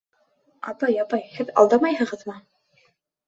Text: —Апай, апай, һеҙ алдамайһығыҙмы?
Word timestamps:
—Апай, 0.71 0.95
апай, 1.03 1.27
һеҙ 1.35 1.51
алдамайһығыҙмы? 1.63 2.39